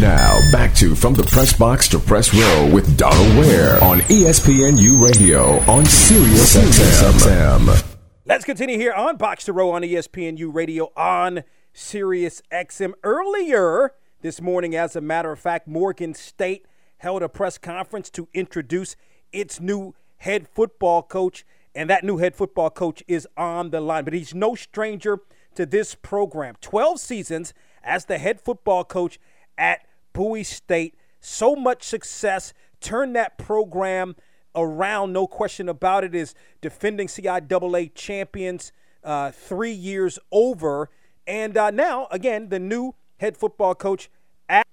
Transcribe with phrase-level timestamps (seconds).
[0.00, 5.02] Now, back to From the Press Box to Press Row with Donald Ware on ESPNU
[5.04, 7.96] Radio on Sirius XM.
[8.24, 11.42] Let's continue here on Box to Row on ESPNU Radio on
[11.72, 12.92] Sirius XM.
[13.02, 16.64] Earlier this morning, as a matter of fact, Morgan State
[16.98, 18.94] held a press conference to introduce
[19.32, 21.44] its new head football coach,
[21.74, 24.04] and that new head football coach is on the line.
[24.04, 25.18] But he's no stranger
[25.56, 26.54] to this program.
[26.60, 29.18] 12 seasons as the head football coach
[29.58, 29.80] at
[30.12, 30.94] Bowie State.
[31.20, 34.16] So much success, turned that program
[34.54, 38.72] around, no question about it, is defending CIAA champions
[39.04, 40.90] uh, three years over.
[41.26, 44.10] And uh, now, again, the new head football coach
[44.48, 44.66] at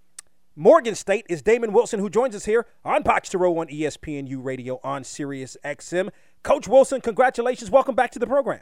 [0.55, 4.43] Morgan State is Damon Wilson, who joins us here on Box to Row on ESPNU
[4.43, 6.09] Radio on Sirius XM.
[6.43, 7.70] Coach Wilson, congratulations.
[7.70, 8.62] Welcome back to the program.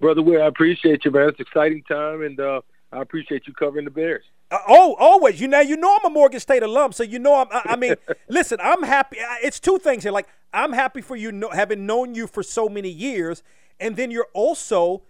[0.00, 1.28] Brother Will, I appreciate you, man.
[1.28, 2.60] It's an exciting time, and uh,
[2.94, 4.24] I appreciate you covering the Bears.
[4.50, 5.40] Uh, oh, always.
[5.40, 7.48] You know, you know I'm a Morgan State alum, so you know I'm.
[7.50, 7.96] I, I mean,
[8.28, 9.16] listen, I'm happy.
[9.42, 10.12] It's two things here.
[10.12, 13.42] Like I'm happy for you know, having known you for so many years,
[13.80, 15.02] and then you're also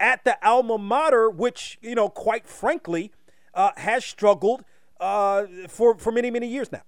[0.00, 3.12] at the alma mater, which you know, quite frankly,
[3.54, 4.64] uh, has struggled
[5.00, 6.82] uh, for for many many years now.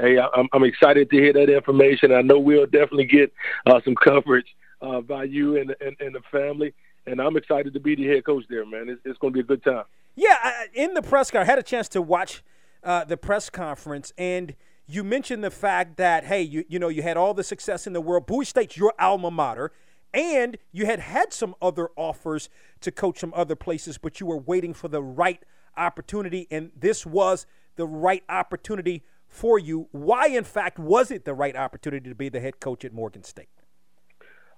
[0.00, 2.12] Hey, I'm, I'm excited to hear that information.
[2.12, 3.32] I know we'll definitely get
[3.66, 4.46] uh, some coverage
[4.80, 6.74] uh, by you and, and, and the family
[7.06, 8.88] and I'm excited to be the head coach there, man.
[8.88, 9.84] It's, it's going to be a good time.
[10.14, 12.42] Yeah, I, in the press conference, I had a chance to watch
[12.84, 14.54] uh, the press conference, and
[14.86, 17.92] you mentioned the fact that hey, you you know you had all the success in
[17.92, 18.26] the world.
[18.26, 19.72] Bowie State's your alma mater,
[20.12, 22.48] and you had had some other offers
[22.80, 25.42] to coach some other places, but you were waiting for the right
[25.76, 29.88] opportunity, and this was the right opportunity for you.
[29.92, 33.24] Why, in fact, was it the right opportunity to be the head coach at Morgan
[33.24, 33.48] State?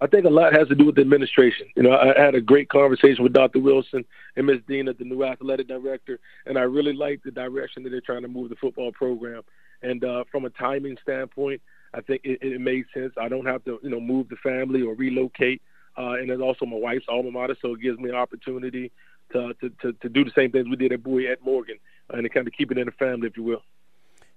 [0.05, 1.67] I think a lot has to do with the administration.
[1.77, 3.59] You know, I had a great conversation with Dr.
[3.59, 4.05] Wilson
[4.37, 4.61] and Ms.
[4.69, 8.29] Dean the new athletic director, and I really like the direction that they're trying to
[8.29, 9.41] move the football program.
[9.81, 11.63] And uh, from a timing standpoint,
[11.95, 13.15] I think it, it made sense.
[13.19, 15.63] I don't have to, you know, move the family or relocate.
[15.97, 18.93] Uh, and it's also my wife's alma mater, so it gives me an opportunity
[19.33, 21.77] to, to, to, to do the same things we did at Bowie at Morgan,
[22.11, 23.63] and to kind of keep it in the family, if you will.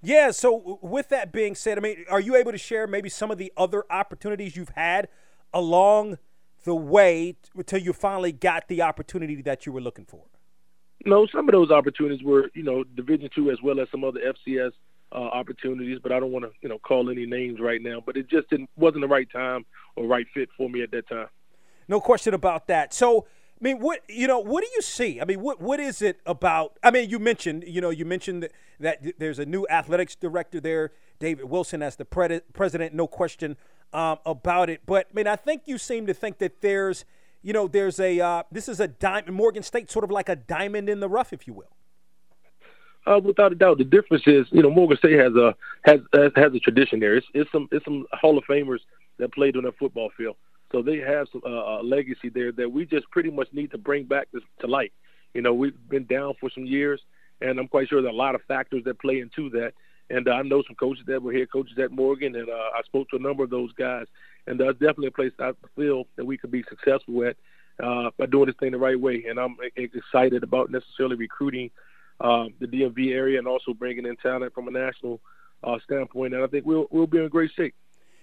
[0.02, 0.31] Yeah.
[0.31, 3.38] So with that being said, I mean, are you able to share maybe some of
[3.38, 5.09] the other opportunities you've had
[5.57, 6.19] along
[6.66, 10.23] the way until you finally got the opportunity that you were looking for?
[11.06, 14.19] No, some of those opportunities were, you know, Division two as well as some other
[14.19, 14.72] FCS
[15.12, 18.01] uh, opportunities, but I don't want to, you know, call any names right now.
[18.06, 19.66] But it just didn't wasn't the right time
[19.96, 21.28] or right fit for me at that time.
[21.88, 22.94] No question about that.
[22.94, 23.25] So,
[23.59, 25.19] I mean, what you know, what do you see?
[25.22, 26.78] I mean, what what is it about?
[26.84, 30.59] I mean, you mentioned, you know, you mentioned that, that there's a new athletics director
[30.59, 32.94] there, David Wilson as the pre- president.
[32.94, 33.57] No question
[33.94, 34.81] um, about it.
[34.86, 37.06] But I mean, I think you seem to think that there's,
[37.42, 39.36] you know, there's a uh, this is a diamond.
[39.36, 41.72] Morgan State sort of like a diamond in the rough, if you will.
[43.06, 46.00] Uh, without a doubt, the difference is, you know, Morgan State has a has
[46.36, 47.16] has a tradition there.
[47.16, 48.80] It's, it's some it's some Hall of Famers
[49.18, 50.36] that played on that football field,
[50.72, 53.78] so they have some uh, a legacy there that we just pretty much need to
[53.78, 54.92] bring back to, to light.
[55.34, 57.00] You know, we've been down for some years,
[57.40, 59.74] and I'm quite sure there are a lot of factors that play into that.
[60.09, 62.81] And uh, I know some coaches that were here, coaches at Morgan, and uh, I
[62.85, 64.06] spoke to a number of those guys.
[64.45, 67.35] And that's definitely a place I feel that we could be successful at
[67.84, 69.25] uh, by doing this thing the right way.
[69.29, 71.69] And I'm excited about necessarily recruiting
[72.22, 75.19] uh, the DMV area and also bringing in talent from a national
[75.63, 76.34] uh, standpoint.
[76.34, 77.75] And I think we'll we'll be in great shape.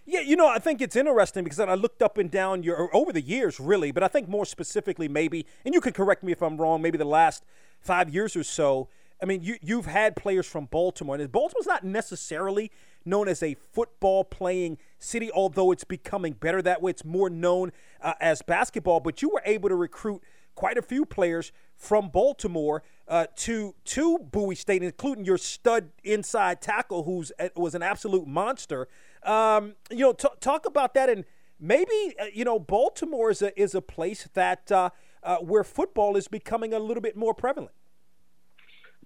[0.07, 3.11] Yeah, you know, I think it's interesting because I looked up and down your over
[3.13, 6.43] the years, really, but I think more specifically, maybe, and you can correct me if
[6.43, 6.83] I'm wrong.
[6.83, 7.43] Maybe the last
[7.81, 8.89] five years or so,
[9.23, 12.71] I mean, you you've had players from Baltimore, and Baltimore's not necessarily
[13.05, 16.91] known as a football playing city, although it's becoming better that way.
[16.91, 20.23] It's more known uh, as basketball, but you were able to recruit
[20.55, 26.61] quite a few players from Baltimore uh, to to Bowie State, including your stud inside
[26.61, 28.89] tackle, who's was an absolute monster.
[29.23, 31.25] Um, you know, t- talk about that, and
[31.61, 34.91] maybe uh, you know Baltimore is a is a place that uh,
[35.23, 37.73] uh, where football is becoming a little bit more prevalent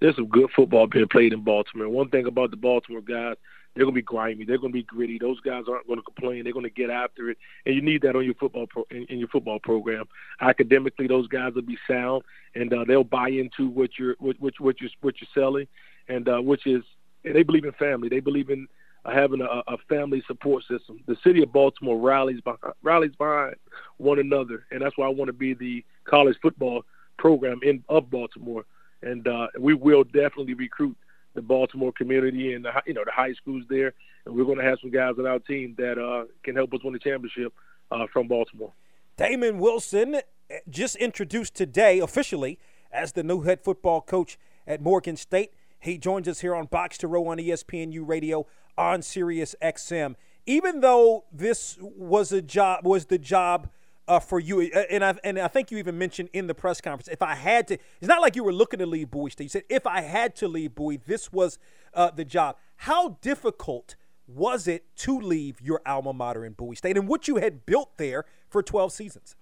[0.01, 1.89] there's some good football being played in Baltimore.
[1.89, 3.37] One thing about the Baltimore guys,
[3.75, 4.45] they're going to be grimy.
[4.45, 5.19] They're going to be gritty.
[5.19, 6.45] Those guys aren't going to complain.
[6.45, 9.05] They're going to get after it, and you need that on your football pro, in,
[9.05, 10.07] in your football program.
[10.41, 12.25] Academically, those guys will be sound,
[12.55, 15.67] and uh, they'll buy into what you're what, what, what you're what you're selling,
[16.09, 16.83] and uh, which is
[17.25, 18.09] and they believe in family.
[18.09, 18.67] They believe in
[19.05, 21.01] uh, having a, a family support system.
[21.07, 23.57] The city of Baltimore rallies behind, rallies behind
[23.99, 26.85] one another, and that's why I want to be the college football
[27.17, 28.65] program in of Baltimore
[29.03, 30.97] and uh, we will definitely recruit
[31.35, 33.93] the Baltimore community and the you know the high schools there,
[34.25, 36.81] and we're going to have some guys on our team that uh, can help us
[36.83, 37.53] win the championship
[37.91, 38.73] uh, from Baltimore.
[39.17, 40.21] Damon Wilson
[40.69, 42.59] just introduced today officially
[42.93, 45.53] as the new head football coach at Morgan State.
[45.81, 48.47] He joins us here on Box to Row on ESPNU Radio
[48.77, 50.15] on Sirius XM.
[50.47, 53.69] Even though this was a job, was the job
[54.09, 56.81] uh, for you, uh, and I and I think you even mentioned in the press
[56.81, 59.45] conference, if I had to, it's not like you were looking to leave Bowie State.
[59.45, 61.59] You said if I had to leave Bowie, this was
[61.93, 62.57] uh, the job.
[62.77, 63.97] How difficult
[64.27, 67.97] was it to leave your alma mater in Bowie State and what you had built
[67.99, 69.37] there for 12 seasons?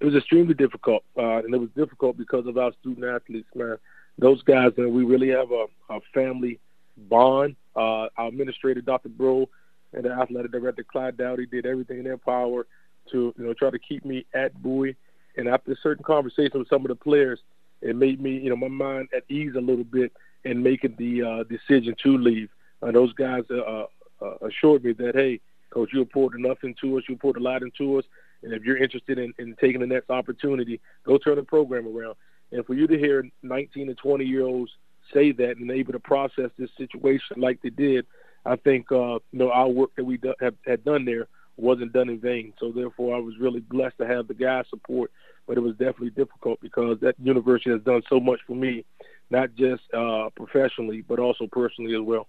[0.00, 3.78] It was extremely difficult, uh, and it was difficult because of our student athletes, man.
[4.18, 6.60] Those guys, and we really have a, a family
[6.96, 7.56] bond.
[7.74, 9.08] Uh, our administrator, Dr.
[9.08, 9.48] Breaux,
[9.92, 12.66] and the athletic director, Clyde Doughty, did everything in their power
[13.12, 14.96] to you know try to keep me at Bowie.
[15.36, 17.40] And after a certain conversation with some of the players,
[17.80, 20.12] it made me you know my mind at ease a little bit
[20.44, 22.50] in making the uh, decision to leave.
[22.92, 23.86] Those guys uh,
[24.20, 25.40] uh, assured me that hey,
[25.70, 28.04] coach, you poured enough into us, you poured a lot into us,
[28.42, 32.14] and if you're interested in, in taking the next opportunity, go turn the program around.
[32.52, 34.70] And for you to hear 19 and 20 year olds
[35.12, 38.06] say that and able to process this situation like they did,
[38.46, 41.92] I think uh, you know our work that we do, have had done there wasn't
[41.92, 42.52] done in vain.
[42.58, 45.10] So therefore, I was really blessed to have the guys' support,
[45.46, 48.84] but it was definitely difficult because that university has done so much for me,
[49.30, 52.28] not just uh, professionally but also personally as well.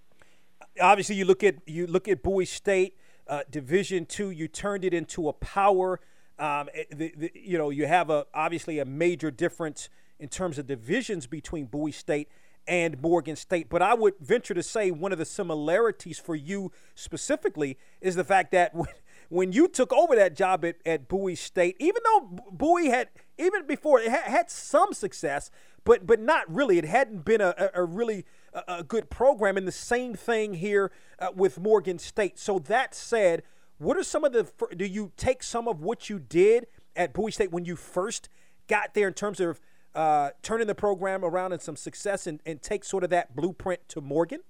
[0.82, 4.30] Obviously, you look at you look at Bowie State, uh, Division two.
[4.30, 6.00] You turned it into a power.
[6.38, 9.90] Um, eh, the, the, you know, you have a obviously a major difference
[10.20, 12.30] in terms of divisions between Bowie State
[12.68, 13.70] and Morgan State.
[13.70, 18.24] But I would venture to say one of the similarities for you specifically is the
[18.24, 18.74] fact that
[19.30, 23.66] when you took over that job at, at Bowie State, even though Bowie had, even
[23.66, 25.52] before, it had, had some success,
[25.84, 26.78] but but not really.
[26.78, 29.58] It hadn't been a, a, really a, a, good program.
[29.58, 32.40] And the same thing here uh, with Morgan State.
[32.40, 33.44] So that said,
[33.78, 37.32] what are some of the, do you take some of what you did at Bowie
[37.32, 38.30] State when you first
[38.68, 39.60] got there in terms of–
[39.96, 43.88] uh, turning the program around and some success and, and take sort of that blueprint
[43.90, 44.42] to Morgan?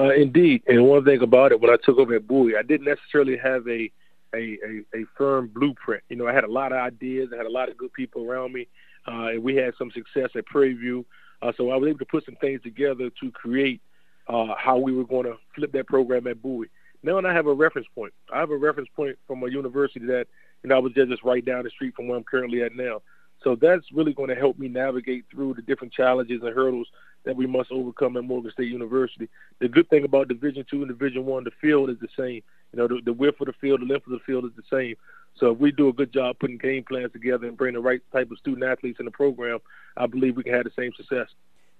[0.00, 2.86] Uh, indeed, and one thing about it, when I took over at Bowie, I didn't
[2.86, 3.90] necessarily have a,
[4.34, 6.02] a a, a firm blueprint.
[6.08, 8.24] You know, I had a lot of ideas, I had a lot of good people
[8.24, 8.66] around me,
[9.06, 11.04] uh, and we had some success at Prairie View.
[11.42, 13.82] Uh, so I was able to put some things together to create
[14.26, 16.70] uh, how we were going to flip that program at Bowie.
[17.02, 18.14] Now and I have a reference point.
[18.32, 20.28] I have a reference point from a university that
[20.62, 23.02] you know I was just right down the street from where I'm currently at now.
[23.42, 26.88] So that's really going to help me navigate through the different challenges and hurdles
[27.24, 29.28] that we must overcome at Morgan State University.
[29.58, 32.42] The good thing about Division Two and Division One, the field is the same.
[32.72, 34.62] You know, the, the width of the field, the length of the field is the
[34.70, 34.96] same.
[35.36, 38.00] So if we do a good job putting game plans together and bring the right
[38.12, 39.58] type of student athletes in the program,
[39.96, 41.28] I believe we can have the same success.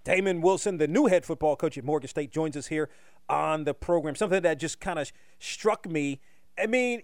[0.04, 2.88] Damon Wilson, the new head football coach at Morgan State, joins us here
[3.28, 4.14] on the program.
[4.14, 6.20] Something that just kind of struck me.
[6.58, 7.02] I mean,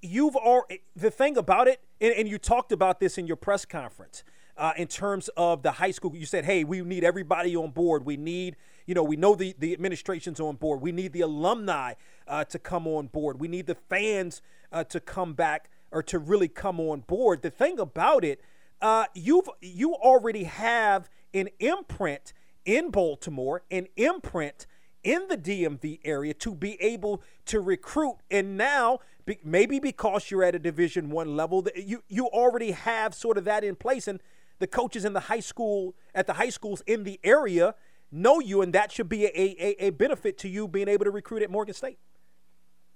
[0.00, 0.64] you've all
[0.96, 4.24] the thing about it, and, and, you talked about this in your press conference.
[4.56, 8.04] Uh, in terms of the high school, you said, "Hey, we need everybody on board.
[8.04, 8.56] We need,
[8.86, 10.80] you know, we know the the administration's on board.
[10.82, 11.94] We need the alumni
[12.28, 13.40] uh, to come on board.
[13.40, 17.50] We need the fans uh, to come back or to really come on board." The
[17.50, 18.42] thing about it,
[18.82, 22.34] uh, you've you already have an imprint
[22.66, 24.66] in Baltimore, an imprint
[25.02, 29.00] in the DMV area to be able to recruit, and now
[29.44, 33.62] maybe because you're at a division one level you you already have sort of that
[33.64, 34.20] in place and
[34.62, 37.74] the coaches in the high school at the high schools in the area
[38.12, 41.10] know you and that should be a, a, a benefit to you being able to
[41.10, 41.98] recruit at morgan state.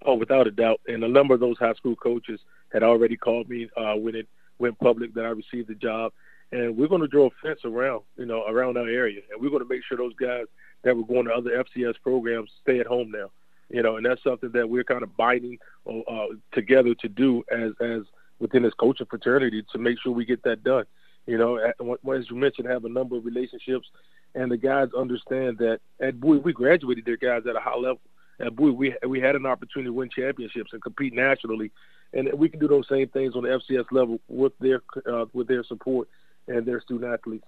[0.05, 0.81] Oh without a doubt.
[0.87, 2.41] And a number of those high school coaches
[2.73, 6.13] had already called me uh, when it went public that i received the job.
[6.53, 9.23] And we're going to draw a fence around you know around our area.
[9.33, 10.45] And we're going to make sure those guys
[10.85, 13.31] that were going to other fcs programs stay at home now.
[13.71, 17.73] You know, and that's something that we're kind of binding uh, together to do as
[17.81, 18.03] as
[18.39, 20.85] within this coaching fraternity to make sure we get that done.
[21.27, 23.89] You know, as you mentioned, have a number of relationships,
[24.35, 28.01] and the guys understand that at Bowie we graduated their guys at a high level.
[28.39, 31.73] At Bowie we we had an opportunity to win championships and compete nationally,
[32.13, 35.49] and we can do those same things on the FCS level with their uh, with
[35.49, 36.09] their support
[36.47, 37.47] and their student athletes.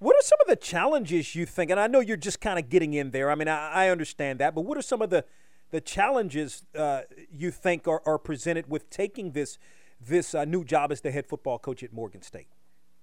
[0.00, 1.70] What are some of the challenges you think?
[1.70, 3.30] And I know you're just kind of getting in there.
[3.30, 5.24] I mean, I, I understand that, but what are some of the
[5.70, 9.58] the challenges uh, you think are, are presented with taking this
[10.00, 12.48] this uh, new job as the head football coach at Morgan State?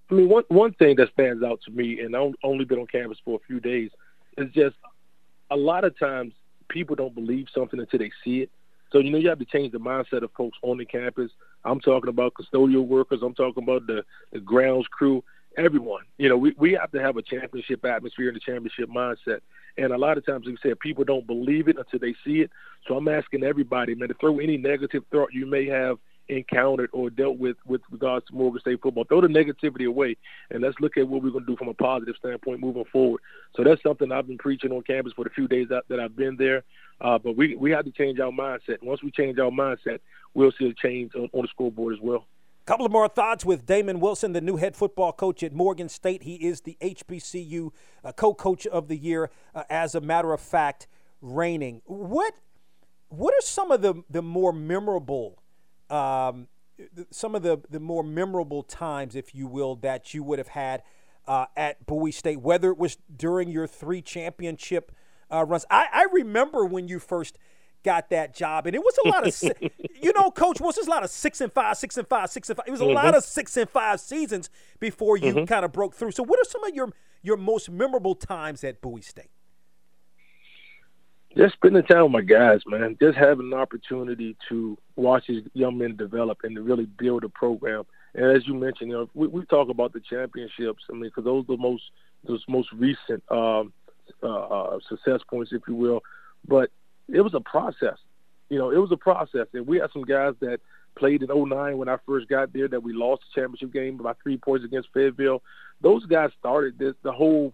[0.10, 2.88] I mean, one one thing that stands out to me, and I've only been on
[2.88, 3.92] campus for a few days,
[4.38, 4.76] is just
[5.52, 6.34] a lot of times
[6.70, 8.50] people don't believe something until they see it.
[8.92, 11.32] So you know, you have to change the mindset of folks on the campus.
[11.66, 13.20] I'm talking about custodial workers.
[13.22, 15.24] I'm talking about the the grounds crew
[15.58, 16.04] everyone.
[16.18, 19.40] You know, we, we have to have a championship atmosphere and a championship mindset.
[19.78, 22.42] And a lot of times, like we said, people don't believe it until they see
[22.42, 22.52] it.
[22.88, 25.98] So I'm asking everybody, man, to throw any negative thought you may have
[26.29, 29.03] encountered or dealt with with regards to Morgan State football.
[29.05, 30.17] Throw the negativity away,
[30.51, 33.22] and let's look at what we're going to do from a positive standpoint moving forward.
[33.55, 36.15] So that's something I've been preaching on campus for the few days that, that I've
[36.15, 36.63] been there.
[37.00, 38.81] Uh, but we we have to change our mindset.
[38.81, 40.00] Once we change our mindset,
[40.34, 42.25] we'll see a change on, on the scoreboard as well.
[42.67, 46.24] Couple of more thoughts with Damon Wilson, the new head football coach at Morgan State.
[46.24, 47.72] He is the HBCU
[48.03, 50.86] uh, co-coach of the year, uh, as a matter of fact,
[51.22, 51.81] reigning.
[51.86, 52.34] What
[53.07, 55.39] what are some of the the more memorable,
[55.89, 56.48] um,
[57.10, 60.84] some of the the more memorable times, if you will, that you would have had
[61.27, 64.91] uh, at Bowie State, whether it was during your three championship
[65.32, 65.65] uh, runs?
[65.70, 67.38] I, I remember when you first
[67.84, 69.44] got that job, and it was a lot of,
[70.01, 72.50] you know, Coach was just a lot of six and five, six and five, six
[72.50, 72.67] and five.
[72.67, 72.96] It was a mm-hmm.
[72.96, 75.46] lot of six and five seasons before you mm-hmm.
[75.46, 76.12] kind of broke through.
[76.12, 76.91] So, what are some of your
[77.22, 79.29] your most memorable times at Bowie State?
[81.38, 82.98] Just spending time with my guys, man.
[83.00, 87.29] Just having an opportunity to watch these young men develop and to really build a
[87.29, 87.84] program.
[88.15, 90.84] And as you mentioned, you know, we, we talk about the championships.
[90.89, 91.84] I mean, because those are the most
[92.27, 93.72] those most recent um,
[94.24, 96.01] uh, uh, success points, if you will.
[96.48, 96.72] But
[97.08, 98.00] it was a process.
[98.50, 99.46] You know, it was a process.
[99.53, 100.60] And we had some guys that
[100.98, 104.13] played in 09 when I first got there that we lost the championship game by
[104.24, 105.44] three points against Fayetteville.
[105.82, 107.53] Those guys started this the whole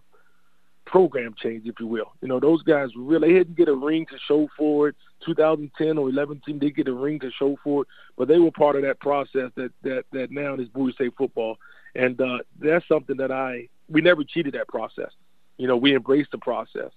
[0.86, 2.12] program change, if you will.
[2.20, 4.96] You know, those guys really they didn't get a ring to show for it.
[5.24, 8.50] 2010 or 11 team did get a ring to show for it, but they were
[8.50, 11.56] part of that process that that that now is Bowie State football,
[11.94, 15.10] and uh, that's something that I we never cheated that process.
[15.56, 16.90] You know, we embraced the process,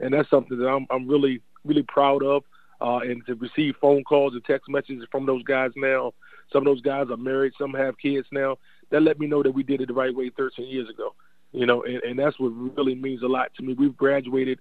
[0.00, 2.44] and that's something that I'm I'm really really proud of.
[2.80, 6.12] Uh, and to receive phone calls and text messages from those guys now.
[6.52, 8.58] Some of those guys are married, some have kids now.
[8.90, 11.14] That let me know that we did it the right way 13 years ago.
[11.54, 13.74] You know, and, and that's what really means a lot to me.
[13.74, 14.58] We've graduated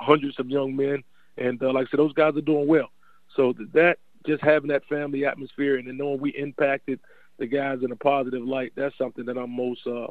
[0.00, 1.04] hundreds of young men,
[1.38, 2.90] and uh, like I said, those guys are doing well.
[3.36, 7.00] So that just having that family atmosphere and then knowing we impacted
[7.38, 10.08] the guys in a positive light, that's something that I'm most uh,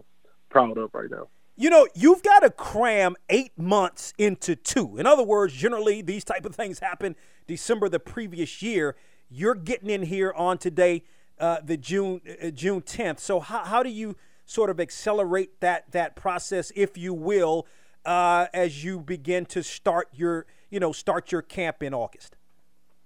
[0.50, 1.28] proud of right now.
[1.58, 4.98] You know, you've got to cram eight months into two.
[4.98, 8.96] In other words, generally these type of things happen December the previous year.
[9.30, 11.04] You're getting in here on today,
[11.40, 13.20] uh, the June uh, June 10th.
[13.20, 14.16] So how, how do you
[14.51, 17.65] sort of accelerate that that process, if you will,
[18.05, 22.36] uh, as you begin to start your you know start your camp in August?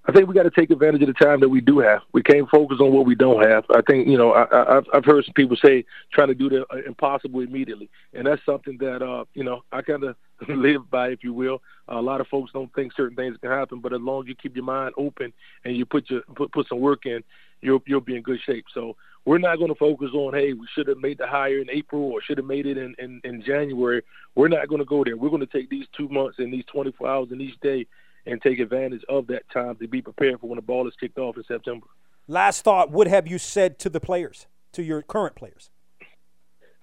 [0.07, 2.01] I think we got to take advantage of the time that we do have.
[2.13, 3.65] We can't focus on what we don't have.
[3.73, 6.65] I think you know I, I've I've heard some people say trying to do the
[6.73, 10.15] uh, impossible immediately, and that's something that uh you know I kind of
[10.49, 11.61] live by, if you will.
[11.87, 14.35] a lot of folks don't think certain things can happen, but as long as you
[14.35, 15.31] keep your mind open
[15.63, 17.23] and you put your put put some work in,
[17.61, 18.65] you'll you'll be in good shape.
[18.73, 18.95] So
[19.25, 22.03] we're not going to focus on hey we should have made the hire in April
[22.03, 24.01] or should have made it in in, in January.
[24.35, 25.17] We're not going to go there.
[25.17, 27.87] We're going to take these two months and these 24 hours in each day
[28.25, 31.17] and take advantage of that time to be prepared for when the ball is kicked
[31.17, 31.87] off in September.
[32.27, 35.69] Last thought: What have you said to the players, to your current players?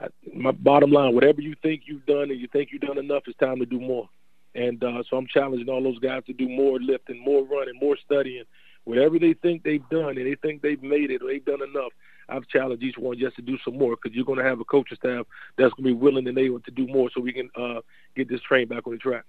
[0.01, 3.25] I, my bottom line: Whatever you think you've done and you think you've done enough,
[3.27, 4.09] it's time to do more.
[4.55, 7.97] And uh, so I'm challenging all those guys to do more lifting, more running, more
[8.05, 8.45] studying.
[8.85, 11.93] Whatever they think they've done and they think they've made it or they've done enough,
[12.33, 14.65] I've challenged each one just to do some more because you're going to have a
[14.65, 17.51] coaching staff that's going to be willing and able to do more so we can
[17.57, 17.81] uh,
[18.17, 19.25] get this train back on the track.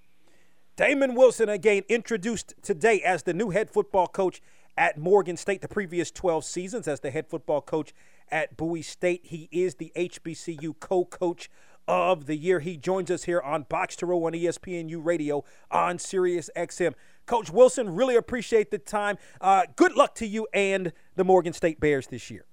[0.75, 4.41] Damon Wilson again introduced today as the new head football coach
[4.75, 7.93] at Morgan State the previous 12 seasons as the head football coach
[8.31, 9.21] at Bowie State.
[9.25, 11.49] He is the HBCU co-coach
[11.87, 12.59] of the year.
[12.59, 16.93] He joins us here on Box to Row on ESPNU Radio on Sirius XM.
[17.25, 19.17] Coach Wilson, really appreciate the time.
[19.39, 22.45] Uh, good luck to you and the Morgan State Bears this year.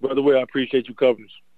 [0.00, 1.49] By the way, I appreciate you covering us.